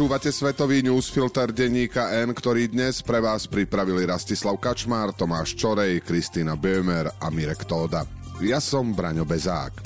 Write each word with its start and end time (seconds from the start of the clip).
Počúvate 0.00 0.32
svetový 0.32 0.80
newsfilter 0.80 1.52
denníka 1.52 2.08
N, 2.24 2.32
ktorý 2.32 2.72
dnes 2.72 3.04
pre 3.04 3.20
vás 3.20 3.44
pripravili 3.44 4.08
Rastislav 4.08 4.56
Kačmár, 4.56 5.12
Tomáš 5.12 5.52
Čorej, 5.52 6.00
Kristýna 6.00 6.56
Böhmer 6.56 7.12
a 7.20 7.28
Mirek 7.28 7.68
Tóda. 7.68 8.08
Ja 8.40 8.64
som 8.64 8.96
Braňo 8.96 9.28
Bezák. 9.28 9.84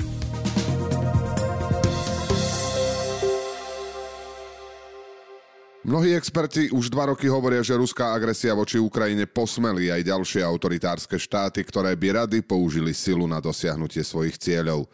Mnohí 5.82 6.14
experti 6.14 6.70
už 6.70 6.94
dva 6.94 7.10
roky 7.10 7.26
hovoria, 7.26 7.66
že 7.66 7.74
ruská 7.74 8.14
agresia 8.14 8.54
voči 8.54 8.78
Ukrajine 8.78 9.26
posmeli 9.26 9.90
aj 9.90 10.14
ďalšie 10.14 10.46
autoritárske 10.46 11.18
štáty, 11.18 11.66
ktoré 11.66 11.90
by 11.98 12.22
rady 12.22 12.46
použili 12.46 12.94
silu 12.94 13.26
na 13.26 13.42
dosiahnutie 13.42 14.06
svojich 14.06 14.38
cieľov. 14.38 14.86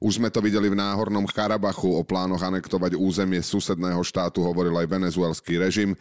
Už 0.00 0.16
sme 0.16 0.32
to 0.32 0.40
videli 0.40 0.72
v 0.72 0.80
náhornom 0.80 1.28
Karabachu, 1.28 1.92
o 1.92 2.00
plánoch 2.00 2.40
anektovať 2.40 2.96
územie 2.96 3.44
susedného 3.44 4.00
štátu 4.00 4.40
hovoril 4.40 4.72
aj 4.80 4.88
venezuelský 4.88 5.60
režim 5.60 5.92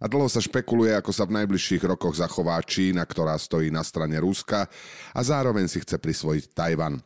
a 0.00 0.08
dlho 0.08 0.24
sa 0.24 0.40
špekuluje, 0.40 0.96
ako 0.96 1.12
sa 1.12 1.28
v 1.28 1.36
najbližších 1.36 1.84
rokoch 1.84 2.16
zachová 2.16 2.56
Čína, 2.64 3.04
ktorá 3.04 3.36
stojí 3.36 3.68
na 3.68 3.84
strane 3.84 4.16
Ruska 4.24 4.72
a 5.12 5.20
zároveň 5.20 5.68
si 5.68 5.84
chce 5.84 6.00
prisvojiť 6.00 6.56
Tajvan. 6.56 7.04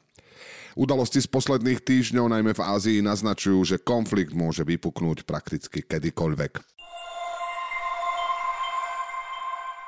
Udalosti 0.79 1.19
z 1.19 1.27
posledných 1.27 1.83
týždňov 1.83 2.31
najmä 2.31 2.55
v 2.55 2.63
Ázii 2.63 2.99
naznačujú, 3.03 3.67
že 3.67 3.83
konflikt 3.83 4.31
môže 4.31 4.63
vypuknúť 4.63 5.27
prakticky 5.27 5.83
kedykoľvek. 5.83 6.63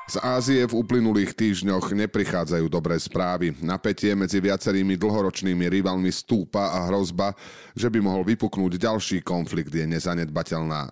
Z 0.09 0.17
Ázie 0.25 0.65
v 0.65 0.73
uplynulých 0.73 1.37
týždňoch 1.37 1.93
neprichádzajú 1.93 2.65
dobré 2.65 2.97
správy. 2.97 3.53
Napätie 3.61 4.17
medzi 4.17 4.41
viacerými 4.41 4.97
dlhoročnými 4.97 5.69
rivalmi 5.69 6.09
stúpa 6.09 6.73
a 6.73 6.89
hrozba, 6.89 7.37
že 7.77 7.93
by 7.93 8.01
mohol 8.01 8.25
vypuknúť 8.25 8.81
ďalší 8.81 9.21
konflikt 9.21 9.69
je 9.69 9.85
nezanedbateľná. 9.85 10.89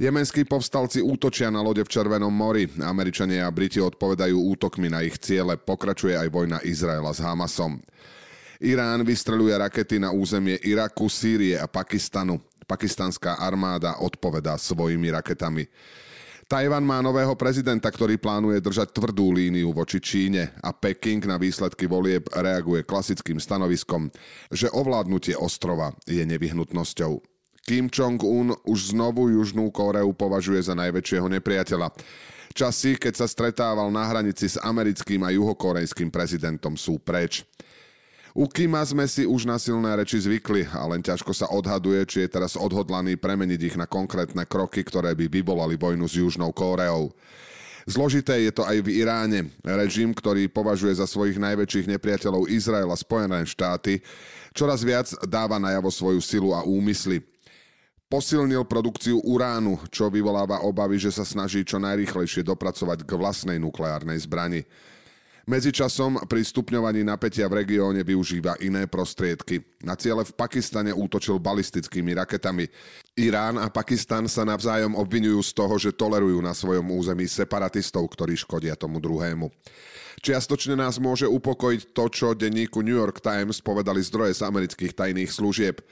Jemenskí 0.00 0.48
povstalci 0.48 1.04
útočia 1.04 1.52
na 1.52 1.60
lode 1.60 1.84
v 1.84 1.92
Červenom 1.92 2.32
mori. 2.32 2.64
Američania 2.80 3.44
a 3.44 3.52
Briti 3.52 3.76
odpovedajú 3.76 4.32
útokmi 4.56 4.88
na 4.88 5.04
ich 5.04 5.20
ciele. 5.20 5.60
Pokračuje 5.60 6.16
aj 6.16 6.32
vojna 6.32 6.64
Izraela 6.64 7.12
s 7.12 7.20
Hamasom. 7.20 7.76
Irán 8.64 9.04
vystreluje 9.04 9.52
rakety 9.52 10.00
na 10.00 10.16
územie 10.16 10.56
Iraku, 10.64 11.12
Sýrie 11.12 11.60
a 11.60 11.68
Pakistanu. 11.68 12.40
Pakistanská 12.64 13.36
armáda 13.36 14.00
odpovedá 14.00 14.56
svojimi 14.56 15.12
raketami. 15.12 15.68
Tajvan 16.50 16.82
má 16.82 16.98
nového 16.98 17.38
prezidenta, 17.38 17.86
ktorý 17.86 18.18
plánuje 18.18 18.58
držať 18.58 18.90
tvrdú 18.90 19.30
líniu 19.30 19.70
voči 19.70 20.02
Číne 20.02 20.50
a 20.58 20.74
Peking 20.74 21.22
na 21.22 21.38
výsledky 21.38 21.86
volieb 21.86 22.26
reaguje 22.26 22.82
klasickým 22.82 23.38
stanoviskom, 23.38 24.10
že 24.50 24.66
ovládnutie 24.74 25.38
ostrova 25.38 25.94
je 26.10 26.18
nevyhnutnosťou. 26.26 27.22
Kim 27.62 27.86
Jong-un 27.86 28.50
už 28.66 28.90
znovu 28.90 29.30
Južnú 29.30 29.70
Kóreu 29.70 30.10
považuje 30.10 30.58
za 30.58 30.74
najväčšieho 30.74 31.30
nepriateľa. 31.38 31.94
Časy, 32.50 32.98
keď 32.98 33.22
sa 33.22 33.30
stretával 33.30 33.86
na 33.94 34.10
hranici 34.10 34.50
s 34.50 34.58
americkým 34.58 35.22
a 35.22 35.30
juhokorejským 35.30 36.10
prezidentom 36.10 36.74
sú 36.74 36.98
preč. 36.98 37.46
U 38.30 38.46
Kima 38.46 38.86
sme 38.86 39.10
si 39.10 39.26
už 39.26 39.42
na 39.42 39.58
silné 39.58 39.90
reči 39.98 40.22
zvykli 40.22 40.70
a 40.70 40.86
len 40.86 41.02
ťažko 41.02 41.34
sa 41.34 41.50
odhaduje, 41.50 42.06
či 42.06 42.22
je 42.26 42.28
teraz 42.30 42.54
odhodlaný 42.54 43.18
premeniť 43.18 43.60
ich 43.74 43.76
na 43.76 43.90
konkrétne 43.90 44.46
kroky, 44.46 44.86
ktoré 44.86 45.18
by 45.18 45.26
vyvolali 45.26 45.74
vojnu 45.74 46.06
s 46.06 46.14
Južnou 46.14 46.54
Kóreou. 46.54 47.10
Zložité 47.90 48.38
je 48.46 48.54
to 48.54 48.62
aj 48.62 48.86
v 48.86 49.02
Iráne. 49.02 49.50
Režim, 49.66 50.14
ktorý 50.14 50.46
považuje 50.46 50.94
za 50.94 51.10
svojich 51.10 51.42
najväčších 51.42 51.90
nepriateľov 51.90 52.46
Izrael 52.46 52.86
a 52.86 52.94
Spojené 52.94 53.42
štáty, 53.42 53.98
čoraz 54.54 54.86
viac 54.86 55.10
dáva 55.26 55.58
najavo 55.58 55.90
svoju 55.90 56.22
silu 56.22 56.54
a 56.54 56.62
úmysly. 56.62 57.26
Posilnil 58.10 58.62
produkciu 58.66 59.22
uránu, 59.22 59.78
čo 59.90 60.06
vyvoláva 60.06 60.62
obavy, 60.66 61.02
že 61.02 61.14
sa 61.14 61.26
snaží 61.26 61.66
čo 61.66 61.82
najrýchlejšie 61.82 62.46
dopracovať 62.46 63.06
k 63.06 63.10
vlastnej 63.14 63.58
nukleárnej 63.58 64.18
zbrani. 64.22 64.62
Medzičasom 65.50 66.30
pri 66.30 66.46
stupňovaní 66.46 67.02
napätia 67.02 67.50
v 67.50 67.66
regióne 67.66 68.06
využíva 68.06 68.62
iné 68.62 68.86
prostriedky. 68.86 69.58
Na 69.82 69.98
ciele 69.98 70.22
v 70.22 70.30
Pakistane 70.30 70.94
útočil 70.94 71.42
balistickými 71.42 72.14
raketami. 72.14 72.70
Irán 73.18 73.58
a 73.58 73.66
Pakistan 73.66 74.30
sa 74.30 74.46
navzájom 74.46 74.94
obvinujú 74.94 75.42
z 75.42 75.50
toho, 75.50 75.74
že 75.74 75.90
tolerujú 75.90 76.38
na 76.38 76.54
svojom 76.54 76.94
území 76.94 77.26
separatistov, 77.26 78.06
ktorí 78.14 78.38
škodia 78.38 78.78
tomu 78.78 79.02
druhému. 79.02 79.50
Čiastočne 80.22 80.78
nás 80.78 81.02
môže 81.02 81.26
upokojiť 81.26 81.98
to, 81.98 82.04
čo 82.14 82.38
denníku 82.38 82.86
New 82.86 82.94
York 82.94 83.18
Times 83.18 83.58
povedali 83.58 84.06
zdroje 84.06 84.38
z 84.38 84.46
amerických 84.46 84.94
tajných 84.94 85.34
služieb. 85.34 85.82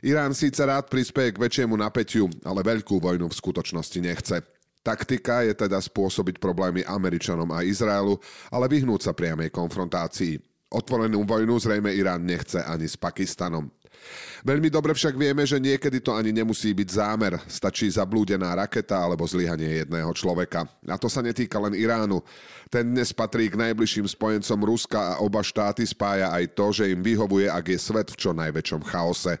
Irán 0.00 0.32
síce 0.32 0.64
rád 0.64 0.88
prispieje 0.88 1.36
k 1.36 1.42
väčšiemu 1.44 1.76
napätiu, 1.76 2.32
ale 2.48 2.64
veľkú 2.64 2.96
vojnu 2.96 3.28
v 3.28 3.38
skutočnosti 3.44 3.98
nechce. 4.00 4.40
Taktika 4.82 5.46
je 5.46 5.54
teda 5.54 5.78
spôsobiť 5.78 6.42
problémy 6.42 6.82
Američanom 6.82 7.46
a 7.54 7.62
Izraelu, 7.62 8.18
ale 8.50 8.66
vyhnúť 8.66 9.06
sa 9.06 9.12
priamej 9.14 9.54
konfrontácii. 9.54 10.42
Otvorenú 10.74 11.22
vojnu 11.22 11.54
zrejme 11.62 11.94
Irán 11.94 12.26
nechce 12.26 12.58
ani 12.66 12.90
s 12.90 12.98
Pakistanom. 12.98 13.70
Veľmi 14.42 14.74
dobre 14.74 14.90
však 14.90 15.14
vieme, 15.14 15.46
že 15.46 15.62
niekedy 15.62 16.02
to 16.02 16.18
ani 16.18 16.34
nemusí 16.34 16.74
byť 16.74 16.88
zámer, 16.98 17.38
stačí 17.46 17.86
zablúdená 17.86 18.50
raketa 18.58 18.98
alebo 18.98 19.22
zlyhanie 19.22 19.86
jedného 19.86 20.10
človeka. 20.10 20.66
A 20.90 20.98
to 20.98 21.06
sa 21.06 21.22
netýka 21.22 21.62
len 21.62 21.78
Iránu. 21.78 22.18
Ten 22.66 22.90
dnes 22.90 23.14
patrí 23.14 23.46
k 23.46 23.54
najbližším 23.54 24.10
spojencom 24.10 24.66
Ruska 24.66 25.00
a 25.14 25.18
oba 25.22 25.46
štáty 25.46 25.86
spája 25.86 26.34
aj 26.34 26.58
to, 26.58 26.74
že 26.74 26.90
im 26.90 27.06
vyhovuje, 27.06 27.46
ak 27.46 27.70
je 27.70 27.78
svet 27.78 28.10
v 28.10 28.18
čo 28.18 28.34
najväčšom 28.34 28.82
chaose. 28.82 29.38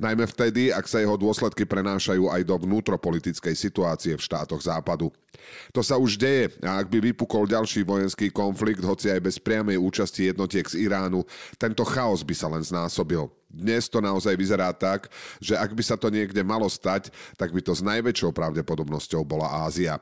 Najmä 0.00 0.24
vtedy, 0.24 0.72
ak 0.72 0.88
sa 0.88 1.04
jeho 1.04 1.20
dôsledky 1.20 1.68
prenášajú 1.68 2.32
aj 2.32 2.40
do 2.48 2.56
vnútropolitickej 2.56 3.52
situácie 3.52 4.16
v 4.16 4.24
štátoch 4.24 4.64
západu. 4.64 5.12
To 5.76 5.84
sa 5.84 6.00
už 6.00 6.16
deje 6.16 6.56
a 6.64 6.80
ak 6.80 6.88
by 6.88 7.12
vypukol 7.12 7.44
ďalší 7.44 7.84
vojenský 7.84 8.32
konflikt, 8.32 8.80
hoci 8.80 9.12
aj 9.12 9.20
bez 9.20 9.36
priamej 9.36 9.76
účasti 9.76 10.32
jednotiek 10.32 10.64
z 10.64 10.88
Iránu, 10.88 11.26
tento 11.60 11.84
chaos 11.84 12.24
by 12.24 12.32
sa 12.32 12.48
len 12.48 12.64
znásobil. 12.64 13.28
Dnes 13.48 13.88
to 13.88 14.04
naozaj 14.04 14.36
vyzerá 14.36 14.68
tak, 14.76 15.08
že 15.40 15.56
ak 15.56 15.72
by 15.72 15.80
sa 15.80 15.96
to 15.96 16.12
niekde 16.12 16.44
malo 16.44 16.68
stať, 16.68 17.08
tak 17.40 17.48
by 17.48 17.64
to 17.64 17.72
s 17.72 17.80
najväčšou 17.80 18.30
pravdepodobnosťou 18.36 19.24
bola 19.24 19.64
Ázia. 19.64 19.96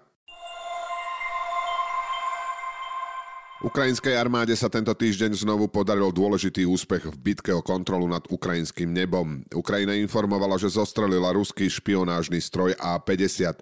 Ukrajinskej 3.64 4.12
armáde 4.20 4.52
sa 4.52 4.68
tento 4.68 4.92
týždeň 4.92 5.32
znovu 5.32 5.64
podaril 5.64 6.12
dôležitý 6.12 6.68
úspech 6.68 7.08
v 7.08 7.16
bitke 7.16 7.56
o 7.56 7.64
kontrolu 7.64 8.04
nad 8.04 8.20
ukrajinským 8.28 8.92
nebom. 8.92 9.40
Ukrajina 9.48 9.96
informovala, 9.96 10.60
že 10.60 10.76
zostrelila 10.76 11.32
ruský 11.32 11.64
špionážny 11.64 12.36
stroj 12.36 12.76
A-50. 12.76 13.56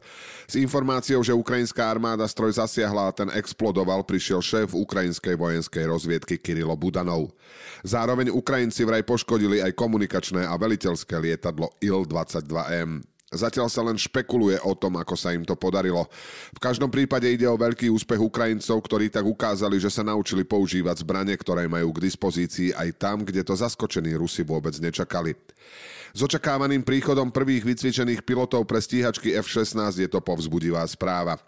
S 0.51 0.55
informáciou, 0.59 1.23
že 1.23 1.31
ukrajinská 1.31 1.87
armáda 1.87 2.27
stroj 2.27 2.59
zasiahla 2.59 3.07
a 3.07 3.15
ten 3.15 3.31
explodoval, 3.39 4.03
prišiel 4.03 4.43
šéf 4.43 4.75
ukrajinskej 4.75 5.39
vojenskej 5.39 5.87
rozviedky 5.87 6.43
Kirilo 6.43 6.75
Budanov. 6.75 7.31
Zároveň 7.87 8.35
Ukrajinci 8.35 8.83
vraj 8.83 9.07
poškodili 9.07 9.63
aj 9.63 9.79
komunikačné 9.79 10.43
a 10.43 10.59
veliteľské 10.59 11.23
lietadlo 11.23 11.71
Il-22M. 11.79 13.14
Zatiaľ 13.35 13.67
sa 13.69 13.83
len 13.83 13.99
špekuluje 13.99 14.63
o 14.63 14.73
tom, 14.79 14.97
ako 14.97 15.19
sa 15.19 15.35
im 15.35 15.43
to 15.43 15.59
podarilo. 15.59 16.07
V 16.55 16.61
každom 16.63 16.89
prípade 16.89 17.27
ide 17.27 17.51
o 17.51 17.59
veľký 17.59 17.91
úspech 17.91 18.23
Ukrajincov, 18.23 18.79
ktorí 18.81 19.11
tak 19.11 19.27
ukázali, 19.27 19.83
že 19.83 19.91
sa 19.91 20.07
naučili 20.07 20.47
používať 20.47 21.03
zbranie, 21.03 21.35
ktoré 21.35 21.67
majú 21.67 21.91
k 21.93 22.07
dispozícii 22.07 22.71
aj 22.73 22.89
tam, 22.97 23.27
kde 23.27 23.43
to 23.43 23.59
zaskočení 23.59 24.15
Rusi 24.15 24.47
vôbec 24.47 24.73
nečakali. 24.79 25.35
S 26.15 26.23
očakávaným 26.23 26.87
príchodom 26.87 27.35
prvých 27.35 27.67
vycvičených 27.67 28.23
pilotov 28.23 28.63
pre 28.71 28.79
stíhačky 28.79 29.35
F-16 29.35 29.99
je 29.99 30.07
to 30.07 30.23
povzbudivá 30.23 30.87
správa. 30.87 31.43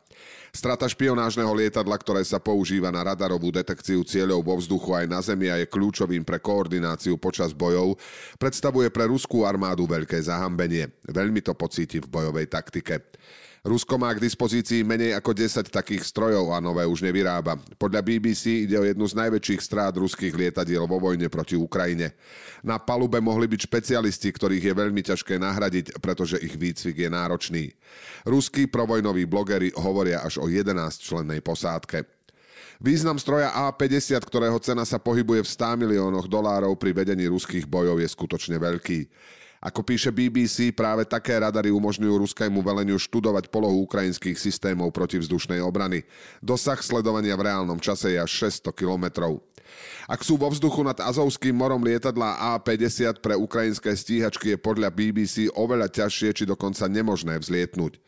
Strata 0.50 0.90
špionážneho 0.90 1.54
lietadla, 1.54 1.94
ktoré 1.94 2.26
sa 2.26 2.42
používa 2.42 2.90
na 2.90 3.06
radarovú 3.06 3.54
detekciu 3.54 4.02
cieľov 4.02 4.42
vo 4.42 4.58
vzduchu 4.58 4.90
aj 4.90 5.06
na 5.06 5.22
zemi 5.22 5.46
a 5.46 5.62
je 5.62 5.70
kľúčovým 5.70 6.26
pre 6.26 6.42
koordináciu 6.42 7.14
počas 7.14 7.54
bojov, 7.54 7.94
predstavuje 8.42 8.90
pre 8.90 9.06
ruskú 9.06 9.46
armádu 9.46 9.86
veľké 9.86 10.18
zahambenie. 10.18 10.90
Veľmi 11.06 11.46
to 11.46 11.54
pocíti 11.54 12.02
v 12.02 12.10
bojovej 12.10 12.50
taktike. 12.50 13.06
Rusko 13.66 13.98
má 13.98 14.14
k 14.14 14.22
dispozícii 14.22 14.86
menej 14.86 15.18
ako 15.18 15.34
10 15.34 15.66
takých 15.74 16.06
strojov 16.06 16.54
a 16.54 16.62
nové 16.62 16.86
už 16.86 17.02
nevyrába. 17.02 17.58
Podľa 17.74 17.98
BBC 17.98 18.62
ide 18.62 18.78
o 18.78 18.86
jednu 18.86 19.02
z 19.10 19.18
najväčších 19.18 19.58
strát 19.58 19.90
ruských 19.90 20.30
lietadiel 20.30 20.86
vo 20.86 21.02
vojne 21.02 21.26
proti 21.26 21.58
Ukrajine. 21.58 22.14
Na 22.62 22.78
palube 22.78 23.18
mohli 23.18 23.50
byť 23.50 23.66
špecialisti, 23.66 24.30
ktorých 24.30 24.70
je 24.70 24.74
veľmi 24.78 25.02
ťažké 25.02 25.42
nahradiť, 25.42 25.98
pretože 25.98 26.38
ich 26.38 26.54
výcvik 26.54 26.94
je 26.94 27.10
náročný. 27.10 27.64
Ruskí 28.22 28.70
provojnoví 28.70 29.26
blogery 29.26 29.74
hovoria 29.74 30.22
až 30.22 30.38
o 30.38 30.46
11 30.46 30.70
člennej 31.02 31.42
posádke. 31.42 32.06
Význam 32.78 33.18
stroja 33.18 33.50
A-50, 33.50 34.22
ktorého 34.22 34.62
cena 34.62 34.86
sa 34.86 35.02
pohybuje 35.02 35.42
v 35.42 35.48
100 35.48 35.74
miliónoch 35.74 36.30
dolárov 36.30 36.78
pri 36.78 36.94
vedení 36.94 37.26
ruských 37.26 37.66
bojov 37.66 37.98
je 37.98 38.06
skutočne 38.14 38.62
veľký. 38.62 39.10
Ako 39.66 39.82
píše 39.82 40.14
BBC, 40.14 40.70
práve 40.70 41.02
také 41.02 41.34
radary 41.34 41.74
umožňujú 41.74 42.22
ruskému 42.22 42.62
veleniu 42.62 43.02
študovať 43.02 43.50
polohu 43.50 43.82
ukrajinských 43.82 44.38
systémov 44.38 44.94
protivzdušnej 44.94 45.58
obrany. 45.58 46.06
Dosah 46.38 46.78
sledovania 46.78 47.34
v 47.34 47.50
reálnom 47.50 47.82
čase 47.82 48.14
je 48.14 48.18
až 48.22 48.46
600 48.46 48.70
kilometrov. 48.70 49.42
Ak 50.06 50.22
sú 50.22 50.38
vo 50.38 50.46
vzduchu 50.54 50.86
nad 50.86 50.94
Azovským 51.02 51.50
morom 51.50 51.82
lietadla 51.82 52.54
A-50 52.54 53.18
pre 53.18 53.34
ukrajinské 53.34 53.90
stíhačky 53.90 54.54
je 54.54 54.58
podľa 54.62 54.94
BBC 54.94 55.50
oveľa 55.50 55.90
ťažšie 55.90 56.30
či 56.30 56.44
dokonca 56.46 56.86
nemožné 56.86 57.34
vzlietnúť. 57.42 57.98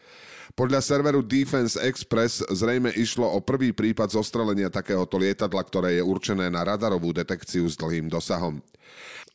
Podľa 0.54 0.78
serveru 0.78 1.26
Defense 1.26 1.74
Express 1.74 2.46
zrejme 2.54 2.94
išlo 2.94 3.26
o 3.26 3.42
prvý 3.42 3.74
prípad 3.74 4.14
zostrelenia 4.14 4.70
takéhoto 4.70 5.18
lietadla, 5.18 5.66
ktoré 5.66 5.98
je 5.98 6.06
určené 6.06 6.46
na 6.54 6.62
radarovú 6.62 7.10
detekciu 7.10 7.66
s 7.66 7.74
dlhým 7.74 8.06
dosahom. 8.06 8.62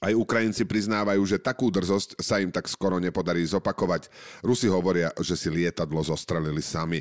Aj 0.04 0.12
Ukrajinci 0.12 0.68
priznávajú, 0.68 1.24
že 1.24 1.40
takú 1.40 1.72
drzosť 1.72 2.20
sa 2.20 2.44
im 2.44 2.52
tak 2.52 2.68
skoro 2.68 3.00
nepodarí 3.00 3.40
zopakovať. 3.48 4.12
Rusi 4.44 4.68
hovoria, 4.68 5.16
že 5.24 5.40
si 5.40 5.48
lietadlo 5.48 6.04
zostrelili 6.04 6.60
sami. 6.60 7.00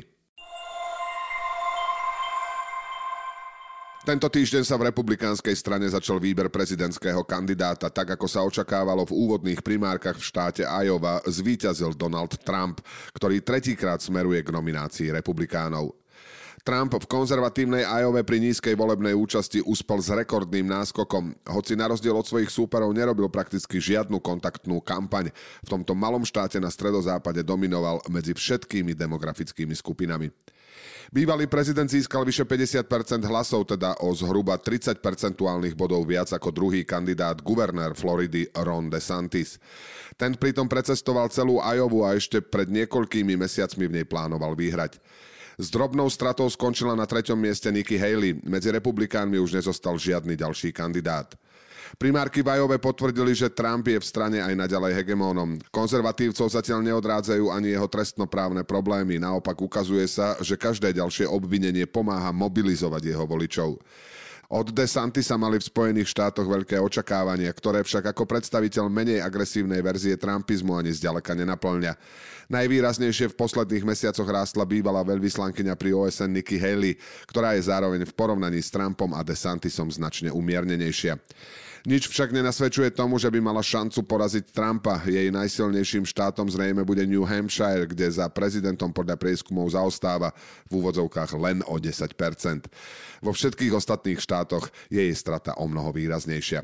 Tento 4.03 4.27
týždeň 4.27 4.67
sa 4.67 4.75
v 4.75 4.91
republikánskej 4.91 5.55
strane 5.55 5.87
začal 5.87 6.19
výber 6.19 6.51
prezidentského 6.51 7.23
kandidáta. 7.23 7.87
Tak 7.87 8.19
ako 8.19 8.27
sa 8.27 8.43
očakávalo 8.43 9.07
v 9.07 9.15
úvodných 9.15 9.63
primárkach 9.63 10.19
v 10.19 10.27
štáte 10.27 10.63
Iowa, 10.63 11.23
zvíťazil 11.23 11.95
Donald 11.95 12.35
Trump, 12.43 12.83
ktorý 13.15 13.39
tretíkrát 13.43 14.03
smeruje 14.03 14.43
k 14.43 14.51
nominácii 14.51 15.07
republikánov. 15.11 16.02
Trump 16.63 16.95
v 16.95 17.11
konzervatívnej 17.11 17.83
Ajove 17.83 18.23
pri 18.23 18.39
nízkej 18.39 18.79
volebnej 18.79 19.11
účasti 19.11 19.59
uspel 19.67 19.99
s 19.99 20.07
rekordným 20.15 20.63
náskokom. 20.71 21.35
Hoci 21.51 21.75
na 21.75 21.91
rozdiel 21.91 22.15
od 22.15 22.23
svojich 22.23 22.47
súperov 22.47 22.95
nerobil 22.95 23.27
prakticky 23.27 23.83
žiadnu 23.83 24.23
kontaktnú 24.23 24.79
kampaň, 24.79 25.27
v 25.59 25.67
tomto 25.67 25.91
malom 25.91 26.23
štáte 26.23 26.63
na 26.63 26.71
stredozápade 26.71 27.43
dominoval 27.43 27.99
medzi 28.07 28.31
všetkými 28.31 28.95
demografickými 28.95 29.75
skupinami. 29.75 30.31
Bývalý 31.11 31.51
prezident 31.51 31.91
získal 31.91 32.23
vyše 32.23 32.47
50% 32.47 32.87
hlasov, 33.27 33.67
teda 33.67 33.99
o 33.99 34.15
zhruba 34.15 34.55
30 34.55 35.03
percentuálnych 35.03 35.75
bodov 35.75 36.07
viac 36.07 36.31
ako 36.31 36.49
druhý 36.55 36.87
kandidát 36.87 37.43
guvernér 37.43 37.91
Floridy 37.91 38.47
Ron 38.55 38.87
DeSantis. 38.87 39.59
Ten 40.15 40.39
pritom 40.39 40.71
precestoval 40.71 41.27
celú 41.27 41.59
Ajovu 41.59 42.07
a 42.07 42.15
ešte 42.15 42.39
pred 42.39 42.71
niekoľkými 42.71 43.35
mesiacmi 43.35 43.83
v 43.91 43.95
nej 43.99 44.05
plánoval 44.07 44.55
vyhrať. 44.55 45.03
S 45.57 45.69
drobnou 45.69 46.09
stratou 46.09 46.49
skončila 46.49 46.97
na 46.97 47.05
treťom 47.05 47.37
mieste 47.37 47.69
Nikki 47.69 47.97
Haley. 47.99 48.41
Medzi 48.41 48.73
republikánmi 48.73 49.37
už 49.37 49.61
nezostal 49.61 50.01
žiadny 50.01 50.33
ďalší 50.33 50.73
kandidát. 50.73 51.37
Primárky 51.93 52.41
Vajové 52.41 52.81
potvrdili, 52.81 53.37
že 53.37 53.53
Trump 53.53 53.85
je 53.85 54.01
v 54.01 54.05
strane 54.05 54.41
aj 54.41 54.49
naďalej 54.57 54.97
hegemónom. 54.97 55.61
Konzervatívcov 55.69 56.49
zatiaľ 56.49 56.81
neodrádzajú 56.81 57.53
ani 57.53 57.77
jeho 57.77 57.85
trestnoprávne 57.85 58.65
problémy. 58.65 59.21
Naopak 59.21 59.53
ukazuje 59.61 60.09
sa, 60.09 60.33
že 60.41 60.57
každé 60.57 60.97
ďalšie 60.97 61.29
obvinenie 61.29 61.85
pomáha 61.85 62.33
mobilizovať 62.33 63.13
jeho 63.13 63.29
voličov. 63.29 63.77
Od 64.51 64.67
DeSanti 64.75 65.23
sa 65.23 65.39
mali 65.39 65.55
v 65.57 65.65
Spojených 65.65 66.11
štátoch 66.11 66.45
veľké 66.45 66.75
očakávania, 66.75 67.49
ktoré 67.55 67.79
však 67.81 68.11
ako 68.11 68.27
predstaviteľ 68.27 68.91
menej 68.91 69.19
agresívnej 69.23 69.79
verzie 69.79 70.19
trumpizmu 70.19 70.75
ani 70.75 70.91
zďaleka 70.91 71.31
nenaplňa. 71.31 71.95
Najvýraznejšie 72.51 73.31
v 73.31 73.39
posledných 73.39 73.87
mesiacoch 73.87 74.27
rástla 74.27 74.67
bývalá 74.67 75.01
veľvyslankyňa 75.07 75.73
pri 75.79 75.95
OSN 75.95 76.37
Nikki 76.37 76.59
Haley, 76.59 76.99
ktorá 77.25 77.55
je 77.55 77.71
zároveň 77.71 78.03
v 78.03 78.13
porovnaní 78.13 78.59
s 78.59 78.69
Trumpom 78.69 79.15
a 79.15 79.23
DeSantisom 79.23 79.87
značne 79.87 80.29
umiernenejšia. 80.29 81.15
Nič 81.83 82.07
však 82.07 82.31
nenasvedčuje 82.31 82.95
tomu, 82.95 83.19
že 83.19 83.27
by 83.27 83.43
mala 83.43 83.59
šancu 83.59 84.07
poraziť 84.07 84.55
Trumpa. 84.55 85.03
Jej 85.03 85.27
najsilnejším 85.35 86.07
štátom 86.07 86.47
zrejme 86.47 86.87
bude 86.87 87.03
New 87.03 87.27
Hampshire, 87.27 87.83
kde 87.83 88.07
za 88.07 88.31
prezidentom 88.31 88.95
podľa 88.95 89.19
prieskumov 89.19 89.75
zaostáva 89.75 90.31
v 90.71 90.79
úvodzovkách 90.79 91.35
len 91.35 91.59
o 91.67 91.75
10% 91.75 92.15
Vo 93.19 93.35
všetkých 93.35 93.75
ostatných 93.75 94.15
štátoch 94.15 94.71
je 94.87 95.03
jej 95.03 95.15
strata 95.15 95.59
o 95.59 95.67
mnoho 95.67 95.91
výraznejšia. 95.91 96.63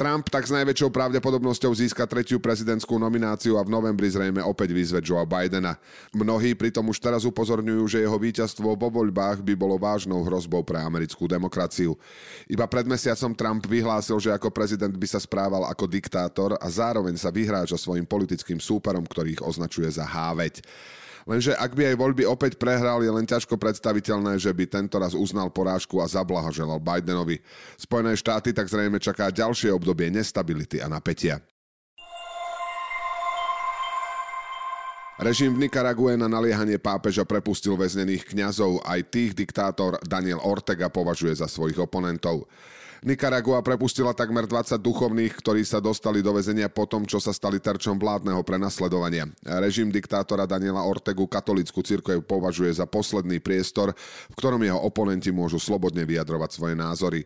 Trump 0.00 0.32
tak 0.32 0.48
s 0.48 0.56
najväčšou 0.56 0.88
pravdepodobnosťou 0.96 1.76
získa 1.76 2.08
tretiu 2.08 2.40
prezidentskú 2.40 2.96
nomináciu 2.96 3.60
a 3.60 3.62
v 3.62 3.68
novembri 3.68 4.08
zrejme 4.08 4.40
opäť 4.40 4.72
vyzve 4.72 5.04
Joea 5.04 5.28
Bidena. 5.28 5.76
Mnohí 6.16 6.56
pritom 6.56 6.88
už 6.88 7.04
teraz 7.04 7.28
upozorňujú, 7.28 7.84
že 7.84 8.00
jeho 8.00 8.16
víťazstvo 8.16 8.80
vo 8.80 8.88
voľbách 8.88 9.44
by 9.44 9.52
bolo 9.52 9.76
vážnou 9.76 10.24
hrozbou 10.24 10.64
pre 10.64 10.80
americkú 10.80 11.28
demokraciu. 11.28 12.00
Iba 12.48 12.64
pred 12.64 12.88
mesiacom 12.88 13.36
Trump 13.36 13.68
vyhlásil, 13.68 14.16
že 14.16 14.32
ako 14.32 14.48
prezident 14.48 14.96
by 14.96 15.04
sa 15.04 15.20
správal 15.20 15.68
ako 15.68 15.84
diktátor 15.84 16.56
a 16.56 16.66
zároveň 16.72 17.20
sa 17.20 17.28
vyhráža 17.28 17.76
svojim 17.76 18.08
politickým 18.08 18.56
súperom, 18.56 19.04
ktorých 19.04 19.44
označuje 19.44 19.92
za 19.92 20.08
háveť. 20.08 20.64
Lenže 21.30 21.54
ak 21.54 21.78
by 21.78 21.94
aj 21.94 21.96
voľby 21.96 22.26
opäť 22.26 22.58
prehral, 22.58 23.06
je 23.06 23.12
len 23.14 23.22
ťažko 23.22 23.54
predstaviteľné, 23.54 24.34
že 24.42 24.50
by 24.50 24.66
tento 24.66 24.98
raz 24.98 25.14
uznal 25.14 25.46
porážku 25.54 26.02
a 26.02 26.10
zablahoželal 26.10 26.82
Bidenovi. 26.82 27.38
Spojené 27.78 28.18
štáty 28.18 28.50
tak 28.50 28.66
zrejme 28.66 28.98
čaká 28.98 29.30
ďalšie 29.30 29.70
obdobie 29.70 30.10
nestability 30.10 30.82
a 30.82 30.90
napätia. 30.90 31.38
Režim 35.22 35.54
v 35.54 35.68
Nikarague 35.68 36.18
na 36.18 36.26
naliehanie 36.26 36.82
pápeža 36.82 37.22
prepustil 37.22 37.78
väznených 37.78 38.26
kňazov, 38.26 38.82
aj 38.82 39.14
tých 39.14 39.36
diktátor 39.36 40.02
Daniel 40.02 40.42
Ortega 40.42 40.90
považuje 40.90 41.38
za 41.38 41.46
svojich 41.46 41.78
oponentov. 41.78 42.50
Nikaragua 43.00 43.64
prepustila 43.64 44.12
takmer 44.12 44.44
20 44.44 44.76
duchovných, 44.76 45.32
ktorí 45.32 45.64
sa 45.64 45.80
dostali 45.80 46.20
do 46.20 46.36
väzenia 46.36 46.68
po 46.68 46.84
tom, 46.84 47.08
čo 47.08 47.16
sa 47.16 47.32
stali 47.32 47.56
terčom 47.56 47.96
vládneho 47.96 48.44
prenasledovania. 48.44 49.24
Režim 49.40 49.88
diktátora 49.88 50.44
Daniela 50.44 50.84
Ortegu 50.84 51.24
katolickú 51.24 51.80
cirkev 51.80 52.20
považuje 52.20 52.76
za 52.76 52.84
posledný 52.84 53.40
priestor, 53.40 53.96
v 54.28 54.34
ktorom 54.36 54.60
jeho 54.60 54.76
oponenti 54.76 55.32
môžu 55.32 55.56
slobodne 55.56 56.04
vyjadrovať 56.04 56.50
svoje 56.52 56.76
názory. 56.76 57.24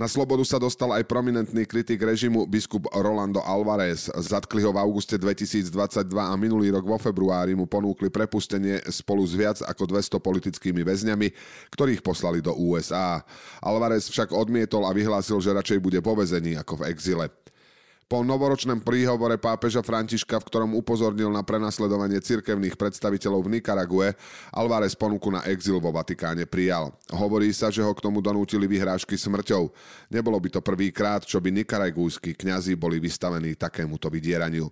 Na 0.00 0.08
slobodu 0.08 0.40
sa 0.48 0.56
dostal 0.56 0.88
aj 0.96 1.04
prominentný 1.04 1.68
kritik 1.68 2.00
režimu 2.00 2.48
biskup 2.48 2.88
Rolando 2.96 3.44
Alvarez. 3.44 4.08
Zatkli 4.08 4.64
ho 4.64 4.72
v 4.72 4.80
auguste 4.80 5.20
2022 5.20 5.68
a 6.16 6.32
minulý 6.40 6.72
rok 6.72 6.88
vo 6.88 6.96
februári 6.96 7.52
mu 7.52 7.68
ponúkli 7.68 8.08
prepustenie 8.08 8.80
spolu 8.88 9.20
s 9.20 9.36
viac 9.36 9.60
ako 9.60 9.84
200 9.92 10.16
politickými 10.16 10.80
väzňami, 10.80 11.28
ktorých 11.76 12.00
poslali 12.00 12.40
do 12.40 12.56
USA. 12.56 13.20
Alvarez 13.60 14.08
však 14.08 14.32
odmietol 14.32 14.88
a 14.88 14.96
vyhlásil, 14.96 15.36
že 15.44 15.52
radšej 15.52 15.84
bude 15.84 16.00
vo 16.00 16.16
väzení 16.16 16.56
ako 16.56 16.80
v 16.80 16.88
exile. 16.88 17.28
Po 18.12 18.20
novoročnom 18.20 18.84
príhovore 18.84 19.40
pápeža 19.40 19.80
Františka, 19.80 20.36
v 20.36 20.44
ktorom 20.44 20.76
upozornil 20.76 21.32
na 21.32 21.40
prenasledovanie 21.40 22.20
cirkevných 22.20 22.76
predstaviteľov 22.76 23.48
v 23.48 23.56
Nikarague, 23.56 24.12
Alvarez 24.52 24.92
ponuku 24.92 25.32
na 25.32 25.40
exil 25.48 25.80
vo 25.80 25.88
Vatikáne 25.96 26.44
prijal. 26.44 26.92
Hovorí 27.08 27.48
sa, 27.56 27.72
že 27.72 27.80
ho 27.80 27.88
k 27.96 28.04
tomu 28.04 28.20
donútili 28.20 28.68
vyhrážky 28.68 29.16
smrťou. 29.16 29.72
Nebolo 30.12 30.36
by 30.36 30.48
to 30.52 30.60
prvýkrát, 30.60 31.24
čo 31.24 31.40
by 31.40 31.64
nikaragujskí 31.64 32.36
kňazi 32.36 32.76
boli 32.76 33.00
vystavení 33.00 33.56
takémuto 33.56 34.12
vydieraniu. 34.12 34.68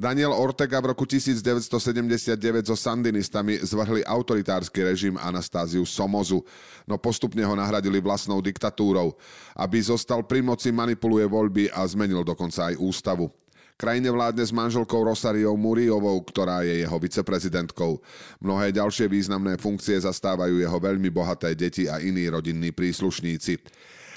Daniel 0.00 0.32
Ortega 0.32 0.80
v 0.80 0.96
roku 0.96 1.04
1979 1.04 2.40
so 2.64 2.72
sandinistami 2.72 3.60
zvrhli 3.60 4.00
autoritársky 4.00 4.80
režim 4.80 5.20
Anastáziu 5.20 5.84
Somozu, 5.84 6.40
no 6.88 6.96
postupne 6.96 7.44
ho 7.44 7.52
nahradili 7.52 8.00
vlastnou 8.00 8.40
diktatúrou. 8.40 9.12
Aby 9.52 9.84
zostal 9.84 10.24
pri 10.24 10.40
moci, 10.40 10.72
manipuluje 10.72 11.28
voľby 11.28 11.68
a 11.76 11.84
zmenil 11.84 12.24
dokonca 12.24 12.72
aj 12.72 12.80
ústavu. 12.80 13.28
Krajine 13.76 14.08
vládne 14.08 14.40
s 14.40 14.56
manželkou 14.56 15.04
Rosariou 15.04 15.60
Muriovou, 15.60 16.16
ktorá 16.24 16.64
je 16.64 16.80
jeho 16.80 16.96
viceprezidentkou. 16.96 18.00
Mnohé 18.40 18.72
ďalšie 18.72 19.04
významné 19.04 19.60
funkcie 19.60 20.00
zastávajú 20.00 20.64
jeho 20.64 20.80
veľmi 20.80 21.12
bohaté 21.12 21.52
deti 21.52 21.92
a 21.92 22.00
iní 22.00 22.24
rodinní 22.32 22.72
príslušníci. 22.72 23.60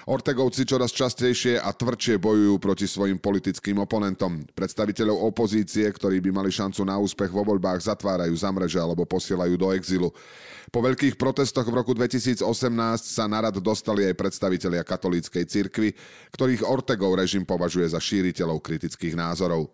Ortegovci 0.03 0.67
čoraz 0.67 0.91
častejšie 0.91 1.63
a 1.63 1.71
tvrdšie 1.71 2.19
bojujú 2.19 2.59
proti 2.59 2.83
svojim 2.91 3.15
politickým 3.15 3.79
oponentom. 3.79 4.43
Predstaviteľov 4.51 5.31
opozície, 5.31 5.87
ktorí 5.87 6.19
by 6.19 6.43
mali 6.43 6.51
šancu 6.51 6.83
na 6.83 6.99
úspech 6.99 7.31
vo 7.31 7.47
voľbách, 7.47 7.87
zatvárajú 7.87 8.35
za 8.35 8.51
mreže 8.51 8.83
alebo 8.83 9.07
posielajú 9.07 9.55
do 9.55 9.71
exilu. 9.71 10.11
Po 10.75 10.83
veľkých 10.83 11.15
protestoch 11.15 11.63
v 11.63 11.77
roku 11.79 11.95
2018 11.95 12.43
sa 12.99 13.31
na 13.31 13.47
rad 13.47 13.55
dostali 13.63 14.03
aj 14.03 14.19
predstavitelia 14.19 14.83
katolíckej 14.83 15.47
cirkvy, 15.47 15.95
ktorých 16.35 16.67
Ortegov 16.67 17.15
režim 17.15 17.47
považuje 17.47 17.87
za 17.87 18.01
šíriteľov 18.03 18.59
kritických 18.59 19.15
názorov. 19.15 19.71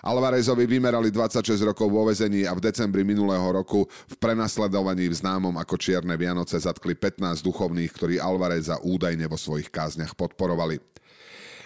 Alvarezovi 0.00 0.64
vymerali 0.64 1.12
26 1.12 1.60
rokov 1.60 1.88
vo 1.92 2.08
vezení 2.08 2.48
a 2.48 2.56
v 2.56 2.64
decembri 2.64 3.04
minulého 3.04 3.44
roku 3.52 3.84
v 3.84 4.14
prenasledovaní 4.16 5.12
v 5.12 5.18
známom 5.20 5.52
ako 5.60 5.76
Čierne 5.76 6.16
Vianoce 6.16 6.56
zatkli 6.56 6.96
15 6.96 7.44
duchovných, 7.44 7.92
ktorí 7.92 8.16
Alvareza 8.16 8.80
údajne 8.80 9.28
vo 9.28 9.36
svojich 9.36 9.68
kázniach 9.68 10.16
podporovali. 10.16 10.80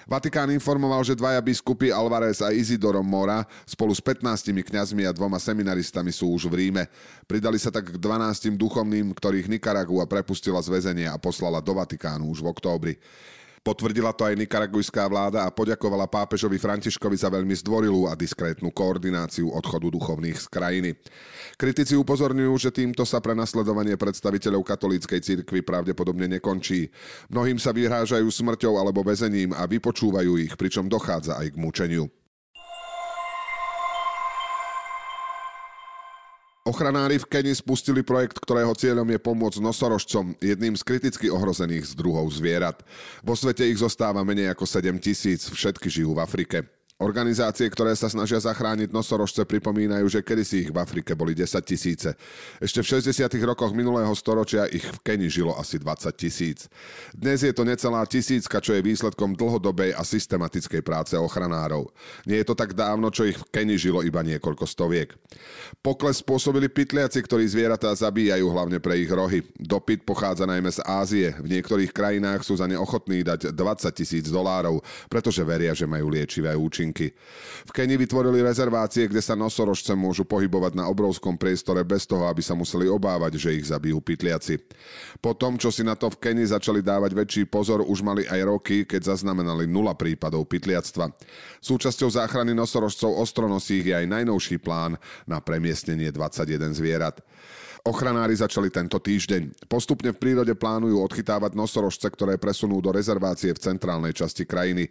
Vatikán 0.04 0.52
informoval, 0.52 1.00
že 1.00 1.16
dvaja 1.16 1.40
biskupy 1.40 1.88
Alvarez 1.88 2.44
a 2.44 2.52
Isidoro 2.52 3.00
Mora 3.00 3.40
spolu 3.64 3.96
s 3.96 4.04
15 4.04 4.52
kňazmi 4.52 5.08
a 5.08 5.16
dvoma 5.16 5.40
seminaristami 5.40 6.12
sú 6.12 6.28
už 6.28 6.52
v 6.52 6.60
Ríme. 6.60 6.84
Pridali 7.24 7.56
sa 7.56 7.72
tak 7.72 7.96
k 7.96 7.96
12 7.96 8.52
duchovným, 8.52 9.16
ktorých 9.16 9.48
Nikaragua 9.48 10.04
prepustila 10.04 10.60
z 10.60 10.68
väzenia 10.68 11.16
a 11.16 11.22
poslala 11.22 11.64
do 11.64 11.72
Vatikánu 11.72 12.28
už 12.28 12.44
v 12.44 12.50
októbri. 12.52 12.94
Potvrdila 13.64 14.12
to 14.12 14.28
aj 14.28 14.37
nikaragujská 14.37 15.09
vláda 15.09 15.49
a 15.49 15.49
poďakovala 15.49 16.04
pápežovi 16.04 16.61
Františkovi 16.61 17.16
za 17.16 17.33
veľmi 17.33 17.56
zdvorilú 17.64 18.04
a 18.04 18.12
diskrétnu 18.12 18.68
koordináciu 18.68 19.49
odchodu 19.49 19.88
duchovných 19.88 20.37
z 20.37 20.47
krajiny. 20.52 20.90
Kritici 21.56 21.97
upozorňujú, 21.97 22.52
že 22.61 22.68
týmto 22.68 23.09
sa 23.09 23.25
prenasledovanie 23.25 23.97
predstaviteľov 23.97 24.68
katolíckej 24.68 25.16
cirkvi 25.25 25.64
pravdepodobne 25.64 26.28
nekončí. 26.37 26.92
Mnohým 27.33 27.56
sa 27.56 27.73
vyhrážajú 27.73 28.28
smrťou 28.28 28.76
alebo 28.76 29.00
väzením 29.00 29.56
a 29.56 29.64
vypočúvajú 29.64 30.44
ich, 30.44 30.52
pričom 30.61 30.85
dochádza 30.85 31.40
aj 31.40 31.56
k 31.56 31.56
mučeniu. 31.56 32.04
Ochranári 36.64 37.21
v 37.21 37.28
Keni 37.28 37.52
spustili 37.52 38.00
projekt, 38.00 38.40
ktorého 38.40 38.73
cieľom 38.73 39.04
je 39.04 39.21
pomôcť 39.21 39.61
nosorožcom, 39.61 40.33
jedným 40.40 40.73
z 40.73 40.80
kriticky 40.80 41.28
ohrozených 41.28 41.92
z 41.92 41.92
druhov 41.92 42.33
zvierat. 42.33 42.80
Vo 43.21 43.37
svete 43.37 43.68
ich 43.68 43.76
zostáva 43.76 44.25
menej 44.25 44.49
ako 44.49 44.64
7 44.64 44.97
tisíc, 44.97 45.44
všetky 45.52 45.92
žijú 45.92 46.16
v 46.16 46.25
Afrike. 46.25 46.64
Organizácie, 47.02 47.66
ktoré 47.66 47.90
sa 47.98 48.06
snažia 48.06 48.38
zachrániť 48.38 48.94
nosorožce, 48.94 49.42
pripomínajú, 49.42 50.06
že 50.06 50.22
kedysi 50.22 50.62
ich 50.62 50.70
v 50.70 50.78
Afrike 50.78 51.18
boli 51.18 51.34
10 51.34 51.58
tisíce. 51.66 52.14
Ešte 52.62 52.86
v 52.86 53.02
60. 53.10 53.34
rokoch 53.42 53.74
minulého 53.74 54.14
storočia 54.14 54.70
ich 54.70 54.86
v 54.86 55.02
Keni 55.02 55.26
žilo 55.26 55.58
asi 55.58 55.82
20 55.82 56.14
tisíc. 56.14 56.70
Dnes 57.10 57.42
je 57.42 57.50
to 57.50 57.66
necelá 57.66 58.06
tisícka, 58.06 58.62
čo 58.62 58.78
je 58.78 58.86
výsledkom 58.86 59.34
dlhodobej 59.34 59.90
a 59.90 60.06
systematickej 60.06 60.86
práce 60.86 61.18
ochranárov. 61.18 61.90
Nie 62.30 62.46
je 62.46 62.54
to 62.54 62.54
tak 62.54 62.78
dávno, 62.78 63.10
čo 63.10 63.26
ich 63.26 63.42
v 63.42 63.50
Keni 63.50 63.74
žilo 63.74 64.06
iba 64.06 64.22
niekoľko 64.22 64.62
stoviek. 64.62 65.18
Pokles 65.82 66.22
spôsobili 66.22 66.70
pytliaci, 66.70 67.18
ktorí 67.26 67.42
zvieratá 67.50 67.90
zabíjajú 67.90 68.46
hlavne 68.54 68.78
pre 68.78 69.02
ich 69.02 69.10
rohy. 69.10 69.42
Dopyt 69.58 70.06
pochádza 70.06 70.46
najmä 70.46 70.70
z 70.70 70.78
Ázie. 70.86 71.34
V 71.42 71.58
niektorých 71.58 71.90
krajinách 71.90 72.46
sú 72.46 72.54
za 72.54 72.70
ne 72.70 72.78
ochotní 72.78 73.26
dať 73.26 73.50
20 73.50 73.90
tisíc 73.98 74.30
dolárov, 74.30 74.78
pretože 75.10 75.42
veria, 75.42 75.74
že 75.74 75.90
majú 75.90 76.14
liečivé 76.14 76.54
účinky 76.54 76.84
účinky. 76.94 77.10
V 77.64 77.70
Keni 77.74 77.98
vytvorili 77.98 78.44
rezervácie, 78.44 79.10
kde 79.10 79.18
sa 79.18 79.34
nosorožce 79.34 79.90
môžu 79.98 80.22
pohybovať 80.22 80.78
na 80.78 80.86
obrovskom 80.86 81.34
priestore 81.34 81.82
bez 81.82 82.06
toho, 82.06 82.30
aby 82.30 82.38
sa 82.38 82.54
museli 82.54 82.86
obávať, 82.86 83.40
že 83.40 83.56
ich 83.56 83.66
zabijú 83.66 83.98
pytliaci. 83.98 84.62
Po 85.18 85.34
tom, 85.34 85.58
čo 85.58 85.74
si 85.74 85.82
na 85.82 85.98
to 85.98 86.12
v 86.12 86.20
Keni 86.22 86.46
začali 86.46 86.84
dávať 86.84 87.10
väčší 87.16 87.42
pozor, 87.50 87.82
už 87.82 88.06
mali 88.06 88.22
aj 88.30 88.40
roky, 88.46 88.76
keď 88.86 89.16
zaznamenali 89.16 89.66
nula 89.66 89.98
prípadov 89.98 90.46
pytliactva. 90.46 91.10
Súčasťou 91.64 92.12
záchrany 92.14 92.54
nosorožcov 92.54 93.10
ostronosích 93.10 93.90
je 93.90 93.94
aj 93.96 94.06
najnovší 94.06 94.62
plán 94.62 95.00
na 95.26 95.40
premiestnenie 95.40 96.12
21 96.14 96.76
zvierat. 96.76 97.24
Ochranári 97.84 98.32
začali 98.32 98.72
tento 98.72 98.96
týždeň. 98.96 99.68
Postupne 99.68 100.08
v 100.08 100.16
prírode 100.16 100.56
plánujú 100.56 101.04
odchytávať 101.04 101.52
nosorožce, 101.52 102.08
ktoré 102.08 102.40
presunú 102.40 102.80
do 102.80 102.88
rezervácie 102.88 103.52
v 103.52 103.60
centrálnej 103.60 104.16
časti 104.16 104.48
krajiny. 104.48 104.88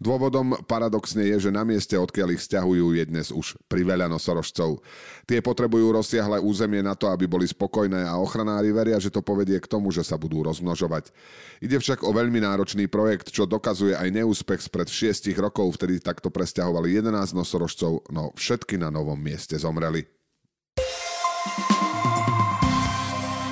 Dôvodom 0.00 0.56
paradoxne 0.64 1.20
je, 1.28 1.36
že 1.36 1.50
na 1.52 1.68
mieste, 1.68 2.00
odkiaľ 2.00 2.32
ich 2.32 2.40
stiahujú, 2.40 2.96
je 2.96 3.04
dnes 3.04 3.28
už 3.28 3.60
priveľa 3.68 4.08
nosorožcov. 4.08 4.80
Tie 5.28 5.44
potrebujú 5.44 5.92
rozsiahle 5.92 6.40
územie 6.40 6.80
na 6.80 6.96
to, 6.96 7.12
aby 7.12 7.28
boli 7.28 7.44
spokojné 7.44 8.08
a 8.08 8.16
ochranári 8.16 8.72
veria, 8.72 8.96
že 8.96 9.12
to 9.12 9.20
povedie 9.20 9.60
k 9.60 9.68
tomu, 9.68 9.92
že 9.92 10.00
sa 10.00 10.16
budú 10.16 10.40
rozmnožovať. 10.40 11.12
Ide 11.60 11.76
však 11.76 12.08
o 12.08 12.16
veľmi 12.16 12.40
náročný 12.40 12.88
projekt, 12.88 13.36
čo 13.36 13.44
dokazuje 13.44 13.92
aj 13.92 14.16
neúspech 14.16 14.64
spred 14.64 14.88
6 14.88 15.28
rokov, 15.36 15.76
vtedy 15.76 16.00
takto 16.00 16.32
presťahovali 16.32 17.04
11 17.04 17.36
nosorožcov, 17.36 18.08
no 18.08 18.32
všetky 18.32 18.80
na 18.80 18.88
novom 18.88 19.20
mieste 19.20 19.60
zomreli. 19.60 20.19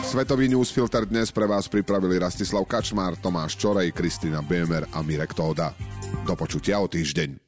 Svetový 0.08 0.48
newsfilter 0.48 1.04
dnes 1.04 1.28
pre 1.28 1.44
vás 1.44 1.68
pripravili 1.68 2.16
Rastislav 2.16 2.64
Kačmár, 2.64 3.20
Tomáš 3.20 3.60
Čorej, 3.60 3.92
Kristina 3.92 4.40
Bömer 4.40 4.88
a 4.88 5.04
Mirek 5.04 5.36
Tóda. 5.36 5.76
Do 6.24 6.32
počutia 6.32 6.80
o 6.80 6.88
týždeň. 6.88 7.47